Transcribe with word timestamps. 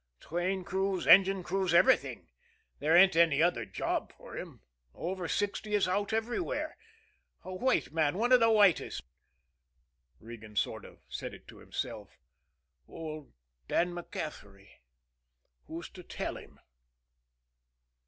Train 0.19 0.63
crews, 0.63 1.05
engine 1.05 1.43
crews, 1.43 1.75
everything 1.75 2.27
there 2.79 2.97
ain't 2.97 3.15
any 3.15 3.39
other 3.39 3.65
job 3.65 4.11
for 4.11 4.35
him. 4.35 4.61
Over 4.95 5.27
sixty 5.27 5.75
is 5.75 5.87
out 5.87 6.11
everywhere. 6.11 6.75
A 7.43 7.53
white 7.53 7.93
man 7.93 8.17
one 8.17 8.31
of 8.31 8.39
the 8.39 8.49
whitest" 8.49 9.03
Regan 10.19 10.55
sort 10.55 10.85
of 10.85 11.01
said 11.07 11.35
it 11.35 11.47
to 11.49 11.59
himself 11.59 12.17
"old 12.87 13.31
Dan 13.67 13.93
MacCaffery. 13.93 14.81
Who's 15.67 15.87
to 15.89 16.01
tell 16.01 16.35
him?" 16.35 16.59